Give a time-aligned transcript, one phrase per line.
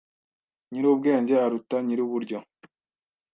[0.71, 2.37] Nyiri ubwenge aruta nyiri uburyo